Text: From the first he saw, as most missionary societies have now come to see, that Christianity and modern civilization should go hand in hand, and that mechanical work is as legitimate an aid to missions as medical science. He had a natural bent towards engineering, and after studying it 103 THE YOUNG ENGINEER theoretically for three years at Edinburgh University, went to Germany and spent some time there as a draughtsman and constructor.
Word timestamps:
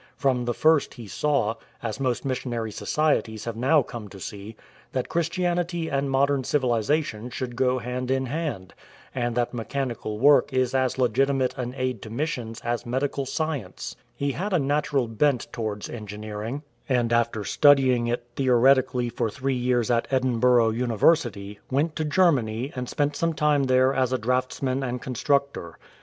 From 0.17 0.45
the 0.45 0.53
first 0.55 0.95
he 0.95 1.05
saw, 1.07 1.53
as 1.83 1.99
most 1.99 2.25
missionary 2.25 2.71
societies 2.71 3.45
have 3.45 3.55
now 3.55 3.83
come 3.83 4.07
to 4.07 4.19
see, 4.19 4.55
that 4.93 5.09
Christianity 5.09 5.89
and 5.89 6.09
modern 6.09 6.43
civilization 6.43 7.29
should 7.29 7.55
go 7.55 7.77
hand 7.77 8.09
in 8.09 8.25
hand, 8.25 8.73
and 9.13 9.35
that 9.35 9.53
mechanical 9.53 10.17
work 10.17 10.51
is 10.51 10.73
as 10.73 10.97
legitimate 10.97 11.55
an 11.55 11.75
aid 11.77 12.01
to 12.01 12.09
missions 12.09 12.59
as 12.63 12.83
medical 12.83 13.27
science. 13.27 13.95
He 14.15 14.31
had 14.31 14.53
a 14.53 14.57
natural 14.57 15.07
bent 15.07 15.45
towards 15.53 15.87
engineering, 15.87 16.63
and 16.89 17.13
after 17.13 17.43
studying 17.43 18.07
it 18.07 18.23
103 18.37 18.43
THE 18.43 18.43
YOUNG 18.43 18.53
ENGINEER 18.53 18.57
theoretically 18.59 19.09
for 19.09 19.29
three 19.29 19.53
years 19.53 19.91
at 19.91 20.07
Edinburgh 20.09 20.71
University, 20.71 21.59
went 21.69 21.95
to 21.97 22.05
Germany 22.05 22.71
and 22.75 22.89
spent 22.89 23.15
some 23.15 23.33
time 23.35 23.65
there 23.65 23.93
as 23.93 24.11
a 24.11 24.17
draughtsman 24.17 24.81
and 24.81 24.99
constructor. 24.99 25.77